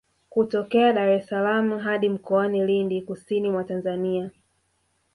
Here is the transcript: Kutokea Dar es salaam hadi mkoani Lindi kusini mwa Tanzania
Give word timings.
Kutokea 0.31 0.93
Dar 0.97 1.09
es 1.17 1.27
salaam 1.27 1.79
hadi 1.79 2.09
mkoani 2.09 2.65
Lindi 2.65 3.01
kusini 3.01 3.49
mwa 3.49 3.63
Tanzania 3.63 4.31